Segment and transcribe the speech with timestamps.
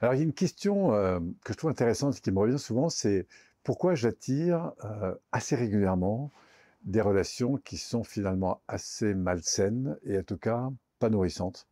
[0.00, 2.88] Alors il y a une question euh, que je trouve intéressante, qui me revient souvent,
[2.88, 3.26] c'est
[3.64, 6.30] pourquoi j'attire euh, assez régulièrement
[6.84, 11.66] des relations qui sont finalement assez malsaines et en tout cas pas nourrissantes,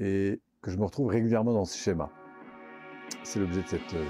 [0.00, 2.10] et que je me retrouve régulièrement dans ce schéma.
[3.22, 4.04] C'est l'objet de cette euh,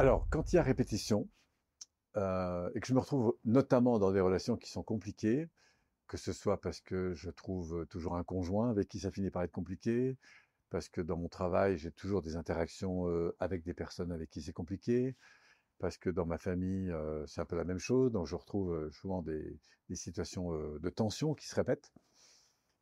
[0.00, 1.28] Alors, quand il y a répétition,
[2.16, 5.50] euh, et que je me retrouve notamment dans des relations qui sont compliquées,
[6.06, 9.42] que ce soit parce que je trouve toujours un conjoint avec qui ça finit par
[9.42, 10.16] être compliqué,
[10.70, 14.40] parce que dans mon travail, j'ai toujours des interactions euh, avec des personnes avec qui
[14.40, 15.16] c'est compliqué,
[15.78, 18.90] parce que dans ma famille, euh, c'est un peu la même chose, donc je retrouve
[18.92, 19.60] souvent des,
[19.90, 21.92] des situations de tension qui se répètent.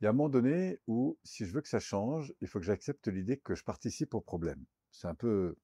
[0.00, 2.60] Il y a un moment donné où, si je veux que ça change, il faut
[2.60, 4.64] que j'accepte l'idée que je participe au problème.
[4.92, 5.56] C'est un peu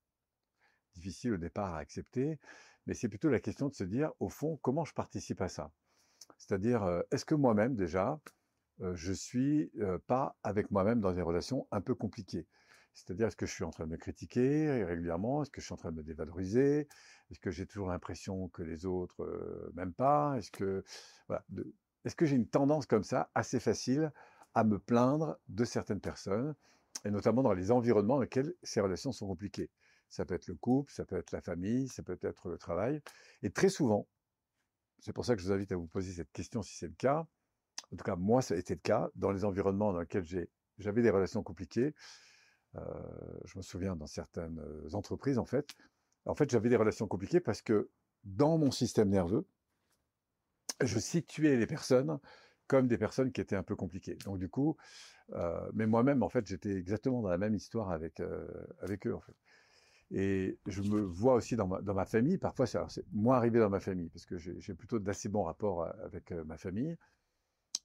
[0.95, 2.39] difficile au départ à accepter,
[2.87, 5.73] mais c'est plutôt la question de se dire, au fond, comment je participe à ça?
[6.39, 8.21] C'est-à-dire, euh, est-ce que moi-même déjà,
[8.81, 12.47] euh, je suis euh, pas avec moi-même dans des relations un peu compliquées?
[12.95, 15.43] C'est-à-dire, est-ce que je suis en train de me critiquer régulièrement?
[15.43, 16.89] Est-ce que je suis en train de me dévaloriser?
[17.31, 20.37] Est-ce que j'ai toujours l'impression que les autres euh, m'aiment pas?
[20.39, 20.85] Est-ce que
[21.29, 21.45] voilà,
[22.05, 24.13] est-ce que j'ai une tendance comme ça assez facile
[24.55, 26.55] à me plaindre de certaines personnes
[27.05, 29.71] et notamment dans les environnements dans lesquels ces relations sont compliquées?
[30.15, 33.03] Ça peut être le couple, ça peut être la famille, ça peut être le travail.
[33.43, 34.07] Et très souvent,
[35.01, 36.95] c'est pour ça que je vous invite à vous poser cette question si c'est le
[36.95, 37.27] cas.
[37.93, 40.25] En tout cas, moi, ça a été le cas dans les environnements dans lesquels
[40.79, 41.95] j'avais des relations compliquées.
[42.77, 42.81] Euh,
[43.45, 45.75] je me souviens dans certaines euh, entreprises, en fait.
[46.27, 47.91] En fait, j'avais des relations compliquées parce que
[48.23, 49.49] dans mon système nerveux,
[50.81, 52.19] je situais les personnes
[52.69, 54.17] comme des personnes qui étaient un peu compliquées.
[54.25, 54.77] Donc du coup,
[55.33, 58.23] euh, mais moi-même, en fait, j'étais exactement dans la même histoire avec
[58.81, 59.35] avec eux, en fait.
[60.17, 62.79] Et je me vois aussi dans ma, famille, parfois c'est
[63.13, 66.45] moins arrivé dans ma famille, parce que j'ai plutôt d'assez bons rapports euh, avec euh,
[66.45, 66.97] ma famille.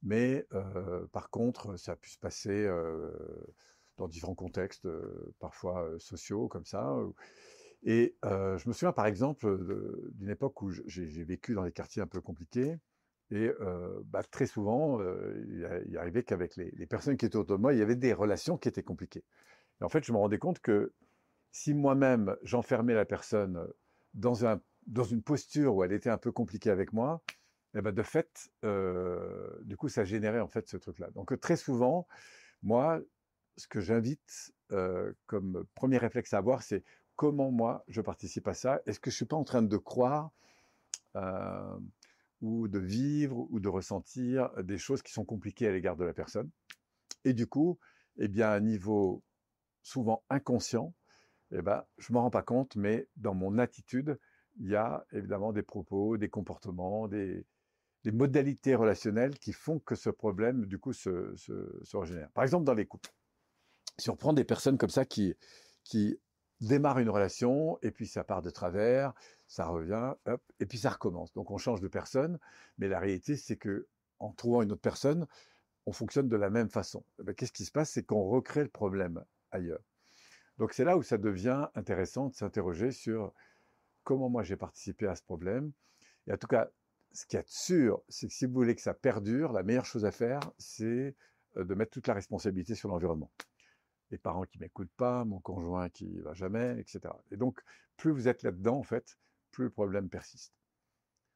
[0.04, 2.70] Mais euh, par contre, ça a pu se passer
[3.98, 4.88] dans différents contextes,
[5.40, 6.96] parfois sociaux comme ça.
[7.82, 9.58] Et je me souviens par exemple
[10.14, 12.78] d'une époque où j'ai vécu dans des quartiers un peu compliqués.
[13.32, 13.52] Et
[14.06, 17.82] bah, très souvent, il, arrivait qu'avec les personnes qui étaient autour de moi, il y
[17.82, 19.26] avait des relations qui étaient compliquées.
[19.82, 20.94] Et en fait, je me rendais compte que
[21.52, 23.68] si moi-même j'enfermais la personne
[24.14, 27.22] dans, un, dans une posture où elle était un peu compliquée avec moi,
[27.76, 31.10] eh ben de fait, euh, du coup, ça générait en fait ce truc-là.
[31.12, 32.08] Donc très souvent,
[32.64, 33.00] moi,
[33.58, 36.84] ce que j'invite euh, comme premier réflexe à avoir, c'est
[37.16, 38.82] comment moi je participe à ça?
[38.86, 40.32] Est-ce que je suis pas en train de croire
[41.16, 41.78] euh,
[42.42, 46.14] ou de vivre ou de ressentir des choses qui sont compliquées à l'égard de la
[46.14, 46.50] personne?
[47.26, 47.78] Et du coup,
[48.18, 49.22] eh bien, à un niveau
[49.84, 50.94] souvent inconscient,
[51.52, 54.20] eh ben, je m'en rends pas compte, mais dans mon attitude,
[54.60, 57.46] il y a évidemment des propos, des comportements, des,
[58.06, 61.36] modalités relationnelles qui font que ce problème, du coup, se,
[61.94, 62.30] régénère.
[62.32, 63.12] Par exemple, dans les couples.
[63.98, 65.36] Si on prend des personnes comme ça qui,
[65.84, 66.20] qui
[66.62, 69.14] démarrent une relation, et puis ça part de travers,
[69.48, 71.34] ça revient, hop, et puis ça recommence.
[71.34, 72.40] Donc on change de personne,
[72.78, 73.88] mais la réalité, c'est que
[74.20, 75.28] en trouvant une autre personne,
[75.86, 77.04] on fonctionne de la même façon.
[77.20, 77.92] Eh ben, qu'est-ce qui se passe?
[77.92, 79.80] C'est qu'on recrée le problème ailleurs.
[80.60, 83.34] Donc c'est là où ça devient intéressant de s'interroger sur
[84.04, 85.72] comment moi j'ai participé à ce problème.
[86.28, 86.70] Et en tout cas,
[87.14, 90.06] ce qui est sûr, c'est que si vous voulez que ça perdure, la meilleure chose
[90.06, 91.16] à faire, c'est
[91.58, 93.32] euh, de mettre toute la responsabilité sur l'environnement.
[94.12, 97.00] Les parents qui m'écoutent pas, mon conjoint qui va jamais, etc.
[97.32, 97.62] Et donc,
[97.96, 99.18] plus vous êtes là-dedans, en fait,
[99.52, 100.54] plus le problème persiste.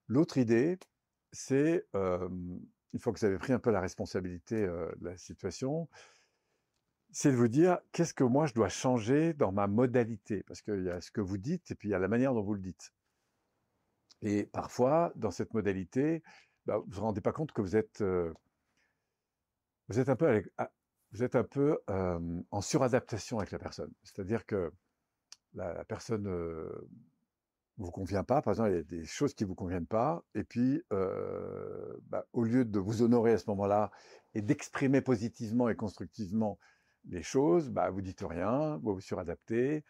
[0.08, 0.78] L'autre idée,
[1.32, 2.28] c'est, euh,
[2.94, 5.88] une fois que vous avez pris un peu la responsabilité euh, de la situation,
[7.14, 10.84] c'est de vous dire qu'est-ce que moi je dois changer dans ma modalité, parce qu'il
[10.84, 12.56] y a ce que vous dites et puis il y a la manière dont vous
[12.56, 12.92] le dites.
[14.24, 16.24] Et parfois, dans cette modalité,
[16.66, 18.34] bah, vous vous rendez pas compte que vous êtes, euh,
[19.90, 20.72] vous êtes un peu, ah,
[21.12, 23.92] vous êtes un peu euh, en suradaptation avec la personne.
[24.04, 24.72] C'est-à-dire que
[25.54, 26.90] la, personne euh,
[27.78, 30.44] vous convient pas, par exemple, il y a des choses qui vous conviennent pas, et
[30.44, 33.92] puis bah, au lieu de vous honorer à ce moment-là
[34.34, 36.58] et d'exprimer positivement et constructivement
[37.10, 39.84] les choses, bah, vous dites rien, vous vous suradaptez,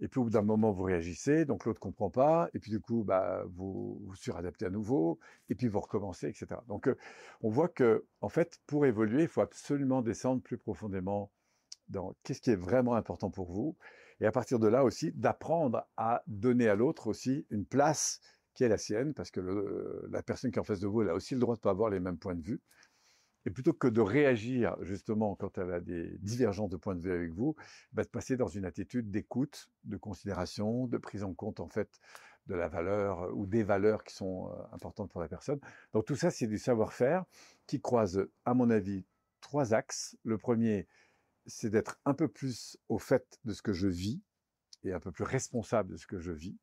[0.00, 2.80] et puis au bout d'un moment, vous réagissez, donc l'autre comprend pas, et puis du
[2.80, 5.18] coup, bah, vous vous suradaptez à nouveau,
[5.48, 6.46] et puis vous recommencez, etc.
[6.68, 6.88] Donc,
[7.40, 11.32] on voit que, en fait, pour évoluer, il faut absolument descendre plus profondément
[11.88, 13.76] dans qu'est-ce qui est vraiment important pour vous,
[14.20, 18.20] et à partir de là aussi, d'apprendre à donner à l'autre aussi une place
[18.54, 19.40] qui est la sienne, parce que
[20.10, 21.70] la personne qui est en face de vous, elle a aussi le droit de pas
[21.70, 22.60] avoir les mêmes points de vue.
[23.46, 27.12] Et plutôt que de réagir justement quand elle a des divergences de points de vue
[27.12, 27.56] avec vous,
[27.92, 32.00] bah, de passer dans une attitude d'écoute, de considération, de prise en compte en fait
[32.46, 35.60] de la valeur ou des valeurs qui sont importantes pour la personne.
[35.92, 37.24] Donc tout ça, c'est du savoir-faire
[37.66, 39.04] qui croise, à mon avis,
[39.40, 40.16] trois axes.
[40.24, 40.88] Le premier,
[41.46, 44.22] c'est d'être un peu plus au fait de ce que je vis
[44.84, 46.56] et un peu plus responsable de ce que je vis,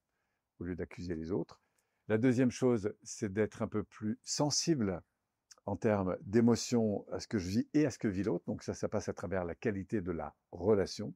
[0.59, 1.61] au lieu d'accuser les autres.
[2.07, 5.01] La deuxième chose, c'est d'être un peu plus sensible
[5.65, 8.45] en termes d'émotion à ce que je vis et à ce que vit l'autre.
[8.45, 11.13] Donc ça, ça passe à travers la qualité de la relation.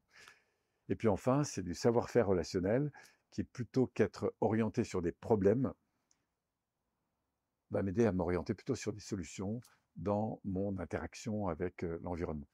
[0.90, 2.92] Et puis enfin, c'est du savoir-faire relationnel
[3.31, 5.72] qui, plutôt qu'être orienté sur des problèmes,
[7.69, 9.62] va m'aider à m'orienter plutôt sur des solutions
[9.96, 12.48] dans mon interaction avec l'environnement.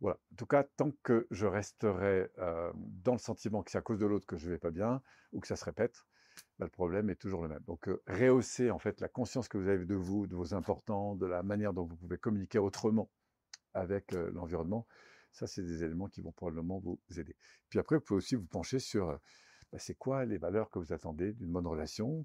[0.00, 0.18] Voilà.
[0.32, 2.28] En tout cas, tant que je resterai
[2.74, 5.00] dans le sentiment que c'est à cause de l'autre que je vais pas bien
[5.32, 6.04] ou que ça se répète,
[6.58, 7.62] bah, le problème est toujours le même.
[7.66, 11.26] Donc, rehausser en fait la conscience que vous avez de vous, de vos importants, de
[11.26, 13.10] la manière dont vous pouvez communiquer autrement
[13.74, 14.86] avec l'environnement,
[15.32, 17.36] ça, c'est des éléments qui vont probablement vous aider.
[17.68, 19.18] Puis après, vous pouvez aussi vous pencher sur
[19.72, 22.24] bah, c'est quoi les valeurs que vous attendez d'une bonne relation,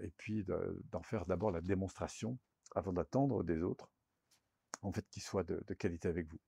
[0.00, 2.38] et puis d'en faire d'abord la démonstration
[2.74, 3.90] avant d'attendre des autres
[4.82, 6.40] en fait, qui soit de, qualité avec vous.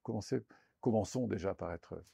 [0.80, 2.04] Commençons déjà par être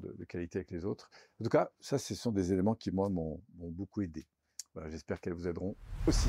[0.00, 1.10] de, qualité avec les autres.
[1.40, 4.26] En tout cas, ça, ce sont des éléments qui, moi, m'ont beaucoup aidé.
[4.88, 5.74] J'espère qu'elles vous aideront
[6.06, 6.28] aussi.